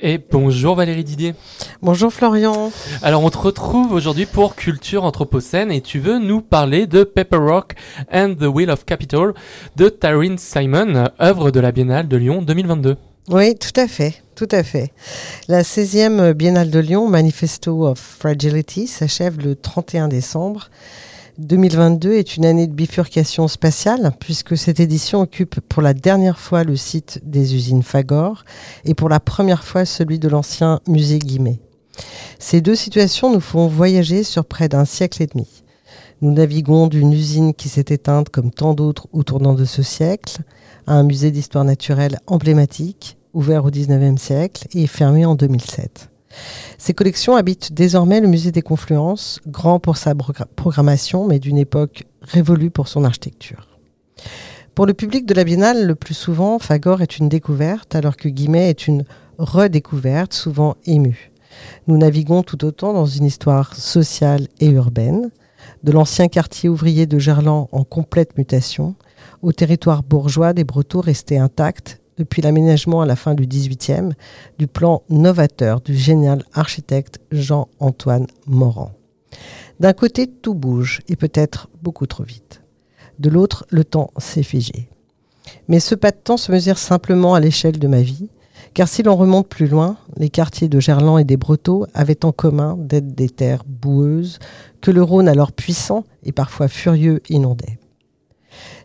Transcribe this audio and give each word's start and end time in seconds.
Et 0.00 0.18
bonjour 0.18 0.74
Valérie 0.74 1.04
Didier. 1.04 1.36
Bonjour 1.80 2.12
Florian. 2.12 2.72
Alors 3.00 3.22
on 3.22 3.30
te 3.30 3.38
retrouve 3.38 3.92
aujourd'hui 3.92 4.26
pour 4.26 4.56
Culture 4.56 5.04
Anthropocène 5.04 5.70
et 5.70 5.80
tu 5.80 6.00
veux 6.00 6.18
nous 6.18 6.40
parler 6.40 6.88
de 6.88 7.04
Pepper 7.04 7.36
Rock 7.36 7.74
and 8.12 8.34
the 8.40 8.46
Wheel 8.46 8.72
of 8.72 8.84
Capital 8.84 9.34
de 9.76 9.88
Taryn 9.88 10.34
Simon, 10.36 11.10
œuvre 11.22 11.52
de 11.52 11.60
la 11.60 11.70
Biennale 11.70 12.08
de 12.08 12.16
Lyon 12.16 12.42
2022. 12.42 12.96
Oui, 13.28 13.54
tout 13.54 13.80
à 13.80 13.86
fait, 13.86 14.24
tout 14.34 14.48
à 14.50 14.64
fait. 14.64 14.90
La 15.46 15.62
16e 15.62 16.32
Biennale 16.32 16.70
de 16.70 16.80
Lyon, 16.80 17.06
Manifesto 17.08 17.86
of 17.86 18.00
Fragility, 18.00 18.88
s'achève 18.88 19.38
le 19.38 19.54
31 19.54 20.08
décembre 20.08 20.70
2022 21.38 22.12
est 22.12 22.36
une 22.36 22.44
année 22.44 22.68
de 22.68 22.72
bifurcation 22.72 23.48
spatiale 23.48 24.12
puisque 24.20 24.56
cette 24.56 24.78
édition 24.78 25.20
occupe 25.20 25.58
pour 25.68 25.82
la 25.82 25.92
dernière 25.92 26.38
fois 26.38 26.62
le 26.62 26.76
site 26.76 27.20
des 27.24 27.56
usines 27.56 27.82
Fagor 27.82 28.44
et 28.84 28.94
pour 28.94 29.08
la 29.08 29.18
première 29.18 29.64
fois 29.64 29.84
celui 29.84 30.20
de 30.20 30.28
l'ancien 30.28 30.80
musée 30.86 31.18
Guimet. 31.18 31.58
Ces 32.38 32.60
deux 32.60 32.76
situations 32.76 33.32
nous 33.32 33.40
font 33.40 33.66
voyager 33.66 34.22
sur 34.22 34.44
près 34.44 34.68
d'un 34.68 34.84
siècle 34.84 35.22
et 35.24 35.26
demi. 35.26 35.64
Nous 36.22 36.30
naviguons 36.30 36.86
d'une 36.86 37.12
usine 37.12 37.52
qui 37.52 37.68
s'est 37.68 37.86
éteinte 37.88 38.28
comme 38.28 38.52
tant 38.52 38.74
d'autres 38.74 39.08
au 39.12 39.24
tournant 39.24 39.54
de 39.54 39.64
ce 39.64 39.82
siècle 39.82 40.38
à 40.86 40.94
un 40.94 41.02
musée 41.02 41.32
d'histoire 41.32 41.64
naturelle 41.64 42.20
emblématique 42.28 43.16
ouvert 43.32 43.64
au 43.64 43.70
19e 43.70 44.18
siècle 44.18 44.68
et 44.72 44.86
fermé 44.86 45.24
en 45.24 45.34
2007. 45.34 46.13
Ces 46.78 46.94
collections 46.94 47.36
habitent 47.36 47.72
désormais 47.72 48.20
le 48.20 48.28
musée 48.28 48.52
des 48.52 48.62
Confluences, 48.62 49.40
grand 49.46 49.78
pour 49.78 49.96
sa 49.96 50.14
programmation, 50.14 51.26
mais 51.26 51.38
d'une 51.38 51.58
époque 51.58 52.04
révolue 52.22 52.70
pour 52.70 52.88
son 52.88 53.04
architecture. 53.04 53.68
Pour 54.74 54.86
le 54.86 54.94
public 54.94 55.24
de 55.24 55.34
la 55.34 55.44
Biennale, 55.44 55.86
le 55.86 55.94
plus 55.94 56.14
souvent, 56.14 56.58
Fagor 56.58 57.00
est 57.00 57.18
une 57.18 57.28
découverte, 57.28 57.94
alors 57.94 58.16
que 58.16 58.28
Guimet 58.28 58.70
est 58.70 58.88
une 58.88 59.04
redécouverte, 59.38 60.32
souvent 60.32 60.76
émue. 60.84 61.30
Nous 61.86 61.96
naviguons 61.96 62.42
tout 62.42 62.64
autant 62.64 62.92
dans 62.92 63.06
une 63.06 63.24
histoire 63.24 63.76
sociale 63.76 64.48
et 64.58 64.70
urbaine, 64.70 65.30
de 65.84 65.92
l'ancien 65.92 66.28
quartier 66.28 66.68
ouvrier 66.68 67.06
de 67.06 67.18
Gerland 67.18 67.68
en 67.70 67.84
complète 67.84 68.36
mutation, 68.36 68.96
au 69.42 69.52
territoire 69.52 70.02
bourgeois 70.02 70.52
des 70.52 70.64
Bretons 70.64 71.00
resté 71.00 71.38
intact 71.38 72.00
depuis 72.16 72.42
l'aménagement 72.42 73.00
à 73.00 73.06
la 73.06 73.16
fin 73.16 73.34
du 73.34 73.46
XVIIIe 73.46 74.12
du 74.58 74.66
plan 74.66 75.02
novateur 75.08 75.80
du 75.80 75.96
génial 75.96 76.44
architecte 76.52 77.20
Jean-Antoine 77.32 78.26
Morand. 78.46 78.92
D'un 79.80 79.92
côté, 79.92 80.28
tout 80.28 80.54
bouge, 80.54 81.00
et 81.08 81.16
peut-être 81.16 81.68
beaucoup 81.82 82.06
trop 82.06 82.24
vite. 82.24 82.62
De 83.18 83.28
l'autre, 83.28 83.66
le 83.70 83.84
temps 83.84 84.10
s'est 84.18 84.42
figé. 84.42 84.88
Mais 85.68 85.80
ce 85.80 85.94
pas 85.94 86.10
de 86.10 86.16
temps 86.16 86.36
se 86.36 86.52
mesure 86.52 86.78
simplement 86.78 87.34
à 87.34 87.40
l'échelle 87.40 87.78
de 87.78 87.88
ma 87.88 88.02
vie, 88.02 88.28
car 88.72 88.88
si 88.88 89.02
l'on 89.02 89.16
remonte 89.16 89.48
plus 89.48 89.66
loin, 89.66 89.96
les 90.16 90.30
quartiers 90.30 90.68
de 90.68 90.80
Gerland 90.80 91.18
et 91.18 91.24
des 91.24 91.36
Brotteaux 91.36 91.86
avaient 91.94 92.24
en 92.24 92.32
commun 92.32 92.76
d'être 92.78 93.14
des 93.14 93.28
terres 93.28 93.64
boueuses 93.66 94.38
que 94.80 94.90
le 94.90 95.02
Rhône 95.02 95.28
alors 95.28 95.52
puissant 95.52 96.04
et 96.24 96.32
parfois 96.32 96.68
furieux 96.68 97.20
inondait. 97.28 97.78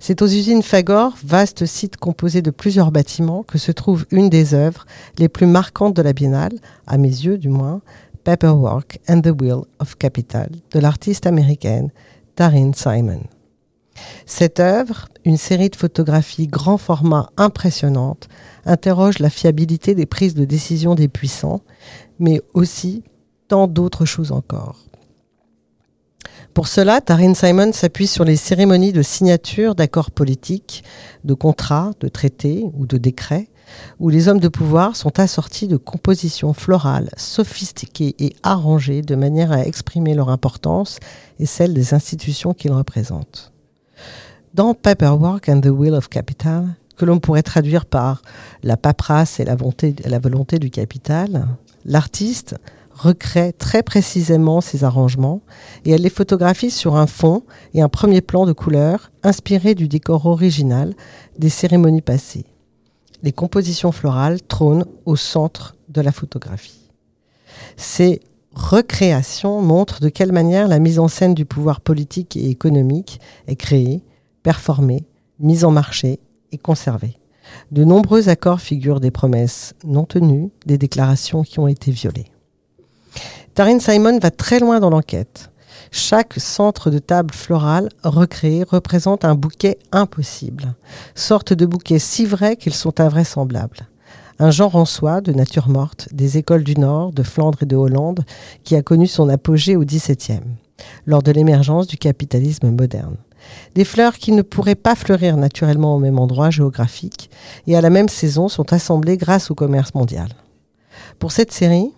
C'est 0.00 0.22
aux 0.22 0.26
usines 0.26 0.62
Fagor, 0.62 1.14
vaste 1.24 1.66
site 1.66 1.96
composé 1.96 2.42
de 2.42 2.50
plusieurs 2.50 2.92
bâtiments, 2.92 3.42
que 3.42 3.58
se 3.58 3.72
trouve 3.72 4.06
une 4.10 4.28
des 4.28 4.54
œuvres 4.54 4.86
les 5.18 5.28
plus 5.28 5.46
marquantes 5.46 5.94
de 5.94 6.02
la 6.02 6.12
biennale, 6.12 6.58
à 6.86 6.98
mes 6.98 7.08
yeux 7.08 7.38
du 7.38 7.48
moins, 7.48 7.80
Paperwork 8.24 9.00
and 9.08 9.22
the 9.22 9.40
Wheel 9.40 9.62
of 9.78 9.96
Capital 9.96 10.50
de 10.70 10.78
l'artiste 10.80 11.26
américaine 11.26 11.90
Taryn 12.34 12.72
Simon. 12.74 13.22
Cette 14.26 14.60
œuvre, 14.60 15.08
une 15.24 15.36
série 15.36 15.70
de 15.70 15.76
photographies 15.76 16.46
grand 16.46 16.78
format 16.78 17.30
impressionnantes, 17.36 18.28
interroge 18.64 19.18
la 19.18 19.30
fiabilité 19.30 19.94
des 19.94 20.06
prises 20.06 20.34
de 20.34 20.44
décision 20.44 20.94
des 20.94 21.08
puissants, 21.08 21.62
mais 22.18 22.40
aussi 22.54 23.02
tant 23.48 23.66
d'autres 23.66 24.04
choses 24.04 24.30
encore. 24.30 24.84
Pour 26.58 26.66
cela, 26.66 27.00
Taryn 27.00 27.34
Simon 27.34 27.72
s'appuie 27.72 28.08
sur 28.08 28.24
les 28.24 28.34
cérémonies 28.34 28.90
de 28.90 29.02
signature 29.02 29.76
d'accords 29.76 30.10
politiques, 30.10 30.82
de 31.22 31.32
contrats, 31.32 31.92
de 32.00 32.08
traités 32.08 32.64
ou 32.74 32.84
de 32.84 32.96
décrets, 32.96 33.48
où 34.00 34.08
les 34.08 34.26
hommes 34.26 34.40
de 34.40 34.48
pouvoir 34.48 34.96
sont 34.96 35.20
assortis 35.20 35.68
de 35.68 35.76
compositions 35.76 36.54
florales 36.54 37.10
sophistiquées 37.16 38.16
et 38.18 38.34
arrangées 38.42 39.02
de 39.02 39.14
manière 39.14 39.52
à 39.52 39.64
exprimer 39.64 40.14
leur 40.14 40.30
importance 40.30 40.98
et 41.38 41.46
celle 41.46 41.74
des 41.74 41.94
institutions 41.94 42.54
qu'ils 42.54 42.72
représentent. 42.72 43.52
Dans 44.52 44.74
Paperwork 44.74 45.48
and 45.48 45.60
the 45.60 45.66
Will 45.66 45.94
of 45.94 46.08
Capital, 46.08 46.74
que 46.96 47.04
l'on 47.04 47.20
pourrait 47.20 47.44
traduire 47.44 47.86
par 47.86 48.20
la 48.64 48.76
paperasse 48.76 49.38
et 49.38 49.44
la 49.44 49.54
volonté, 49.54 49.94
la 50.04 50.18
volonté 50.18 50.58
du 50.58 50.70
capital, 50.70 51.46
l'artiste 51.84 52.56
recrée 52.98 53.52
très 53.52 53.82
précisément 53.82 54.60
ces 54.60 54.82
arrangements 54.82 55.40
et 55.84 55.92
elle 55.92 56.02
les 56.02 56.10
photographie 56.10 56.70
sur 56.70 56.96
un 56.96 57.06
fond 57.06 57.44
et 57.72 57.80
un 57.80 57.88
premier 57.88 58.20
plan 58.20 58.44
de 58.44 58.52
couleur 58.52 59.12
inspiré 59.22 59.74
du 59.74 59.86
décor 59.86 60.26
original 60.26 60.94
des 61.38 61.48
cérémonies 61.48 62.02
passées. 62.02 62.44
Les 63.22 63.32
compositions 63.32 63.92
florales 63.92 64.42
trônent 64.42 64.84
au 65.06 65.16
centre 65.16 65.76
de 65.88 66.00
la 66.00 66.12
photographie. 66.12 66.90
Ces 67.76 68.20
recréations 68.52 69.62
montrent 69.62 70.00
de 70.00 70.08
quelle 70.08 70.32
manière 70.32 70.66
la 70.68 70.80
mise 70.80 70.98
en 70.98 71.08
scène 71.08 71.34
du 71.34 71.44
pouvoir 71.44 71.80
politique 71.80 72.36
et 72.36 72.50
économique 72.50 73.20
est 73.46 73.56
créée, 73.56 74.02
performée, 74.42 75.06
mise 75.38 75.64
en 75.64 75.70
marché 75.70 76.18
et 76.50 76.58
conservée. 76.58 77.18
De 77.70 77.84
nombreux 77.84 78.28
accords 78.28 78.60
figurent 78.60 79.00
des 79.00 79.10
promesses 79.10 79.74
non 79.84 80.04
tenues, 80.04 80.50
des 80.66 80.78
déclarations 80.78 81.42
qui 81.42 81.60
ont 81.60 81.68
été 81.68 81.90
violées. 81.92 82.30
Taryn 83.58 83.80
Simon 83.80 84.20
va 84.20 84.30
très 84.30 84.60
loin 84.60 84.78
dans 84.78 84.88
l'enquête. 84.88 85.50
Chaque 85.90 86.34
centre 86.34 86.90
de 86.90 87.00
table 87.00 87.34
florale 87.34 87.88
recréé 88.04 88.62
représente 88.62 89.24
un 89.24 89.34
bouquet 89.34 89.78
impossible, 89.90 90.76
sorte 91.16 91.52
de 91.52 91.66
bouquets 91.66 91.98
si 91.98 92.24
vrais 92.24 92.54
qu'ils 92.54 92.72
sont 92.72 93.00
invraisemblables. 93.00 93.88
Un 94.38 94.52
genre 94.52 94.76
en 94.76 94.84
soi 94.84 95.20
de 95.20 95.32
nature 95.32 95.68
morte 95.68 96.06
des 96.12 96.38
écoles 96.38 96.62
du 96.62 96.76
Nord, 96.76 97.12
de 97.12 97.24
Flandre 97.24 97.64
et 97.64 97.66
de 97.66 97.74
Hollande, 97.74 98.20
qui 98.62 98.76
a 98.76 98.82
connu 98.82 99.08
son 99.08 99.28
apogée 99.28 99.74
au 99.74 99.84
XVIIe, 99.84 100.54
lors 101.06 101.24
de 101.24 101.32
l'émergence 101.32 101.88
du 101.88 101.96
capitalisme 101.96 102.70
moderne. 102.70 103.16
Des 103.74 103.84
fleurs 103.84 104.18
qui 104.18 104.30
ne 104.30 104.42
pourraient 104.42 104.76
pas 104.76 104.94
fleurir 104.94 105.36
naturellement 105.36 105.96
au 105.96 105.98
même 105.98 106.20
endroit 106.20 106.50
géographique 106.50 107.28
et 107.66 107.76
à 107.76 107.80
la 107.80 107.90
même 107.90 108.08
saison 108.08 108.46
sont 108.46 108.72
assemblées 108.72 109.16
grâce 109.16 109.50
au 109.50 109.56
commerce 109.56 109.96
mondial. 109.96 110.28
Pour 111.18 111.32
cette 111.32 111.52
série, 111.52 111.90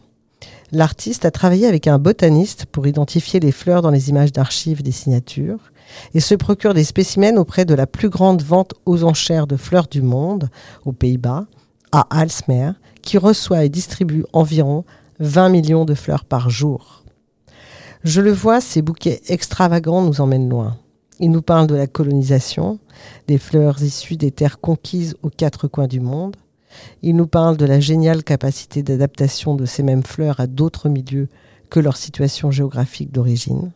l'artiste 0.72 1.24
a 1.24 1.30
travaillé 1.30 1.66
avec 1.66 1.86
un 1.86 1.98
botaniste 1.98 2.66
pour 2.66 2.86
identifier 2.86 3.40
les 3.40 3.52
fleurs 3.52 3.82
dans 3.82 3.90
les 3.90 4.10
images 4.10 4.32
d'archives 4.32 4.82
des 4.82 4.92
signatures 4.92 5.72
et 6.14 6.20
se 6.20 6.34
procure 6.34 6.74
des 6.74 6.84
spécimens 6.84 7.36
auprès 7.36 7.64
de 7.64 7.74
la 7.74 7.86
plus 7.86 8.08
grande 8.08 8.42
vente 8.42 8.74
aux 8.86 9.04
enchères 9.04 9.46
de 9.46 9.56
fleurs 9.56 9.88
du 9.88 10.02
monde, 10.02 10.48
aux 10.84 10.92
Pays-Bas, 10.92 11.46
à 11.92 12.06
Alsmer, 12.10 12.72
qui 13.02 13.18
reçoit 13.18 13.64
et 13.64 13.68
distribue 13.68 14.24
environ 14.32 14.84
20 15.18 15.48
millions 15.48 15.84
de 15.84 15.94
fleurs 15.94 16.24
par 16.24 16.50
jour. 16.50 17.04
Je 18.04 18.20
le 18.20 18.32
vois, 18.32 18.60
ces 18.60 18.82
bouquets 18.82 19.20
extravagants 19.28 20.02
nous 20.02 20.20
emmènent 20.20 20.48
loin. 20.48 20.78
Ils 21.18 21.30
nous 21.30 21.42
parlent 21.42 21.66
de 21.66 21.74
la 21.74 21.86
colonisation, 21.86 22.78
des 23.28 23.36
fleurs 23.36 23.82
issues 23.82 24.16
des 24.16 24.30
terres 24.30 24.58
conquises 24.58 25.16
aux 25.22 25.28
quatre 25.28 25.68
coins 25.68 25.86
du 25.86 26.00
monde, 26.00 26.36
il 27.02 27.16
nous 27.16 27.26
parle 27.26 27.56
de 27.56 27.64
la 27.64 27.80
géniale 27.80 28.24
capacité 28.24 28.82
d'adaptation 28.82 29.54
de 29.54 29.66
ces 29.66 29.82
mêmes 29.82 30.04
fleurs 30.04 30.40
à 30.40 30.46
d'autres 30.46 30.88
milieux 30.88 31.28
que 31.68 31.80
leur 31.80 31.96
situation 31.96 32.50
géographique 32.50 33.12
d'origine. 33.12 33.72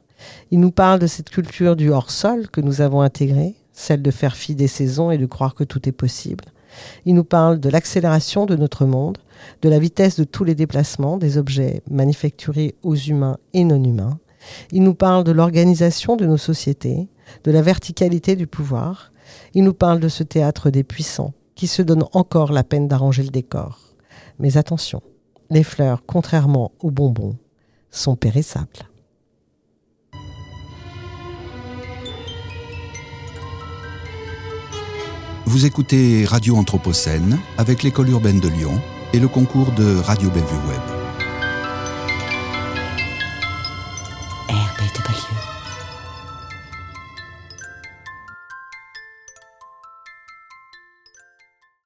Il 0.50 0.60
nous 0.60 0.70
parle 0.70 0.98
de 0.98 1.06
cette 1.06 1.30
culture 1.30 1.76
du 1.76 1.90
hors-sol 1.90 2.48
que 2.48 2.60
nous 2.60 2.80
avons 2.80 3.00
intégrée, 3.00 3.54
celle 3.72 4.02
de 4.02 4.10
faire 4.10 4.36
fi 4.36 4.54
des 4.54 4.68
saisons 4.68 5.10
et 5.10 5.18
de 5.18 5.26
croire 5.26 5.54
que 5.54 5.64
tout 5.64 5.88
est 5.88 5.92
possible. 5.92 6.44
Il 7.04 7.14
nous 7.14 7.24
parle 7.24 7.60
de 7.60 7.68
l'accélération 7.68 8.46
de 8.46 8.56
notre 8.56 8.84
monde, 8.84 9.18
de 9.62 9.68
la 9.68 9.78
vitesse 9.78 10.18
de 10.18 10.24
tous 10.24 10.44
les 10.44 10.54
déplacements 10.54 11.18
des 11.18 11.38
objets 11.38 11.82
manufacturés 11.90 12.74
aux 12.82 12.96
humains 12.96 13.38
et 13.52 13.64
non 13.64 13.82
humains. 13.82 14.18
Il 14.72 14.82
nous 14.82 14.94
parle 14.94 15.24
de 15.24 15.32
l'organisation 15.32 16.16
de 16.16 16.26
nos 16.26 16.36
sociétés, 16.36 17.08
de 17.44 17.50
la 17.50 17.62
verticalité 17.62 18.36
du 18.36 18.46
pouvoir. 18.46 19.12
Il 19.54 19.64
nous 19.64 19.74
parle 19.74 20.00
de 20.00 20.08
ce 20.08 20.22
théâtre 20.22 20.70
des 20.70 20.84
puissants, 20.84 21.32
qui 21.54 21.66
se 21.66 21.82
donne 21.82 22.04
encore 22.12 22.52
la 22.52 22.64
peine 22.64 22.88
d'arranger 22.88 23.22
le 23.22 23.30
décor. 23.30 23.80
Mais 24.38 24.56
attention, 24.56 25.02
les 25.50 25.62
fleurs, 25.62 26.02
contrairement 26.06 26.72
aux 26.80 26.90
bonbons, 26.90 27.36
sont 27.90 28.16
périssables. 28.16 28.88
Vous 35.46 35.66
écoutez 35.66 36.24
Radio 36.24 36.56
Anthropocène 36.56 37.38
avec 37.58 37.82
l'école 37.82 38.08
urbaine 38.08 38.40
de 38.40 38.48
Lyon 38.48 38.80
et 39.12 39.20
le 39.20 39.28
concours 39.28 39.70
de 39.72 39.96
Radio 39.98 40.30
Bellevue 40.30 40.68
Web. 40.68 40.93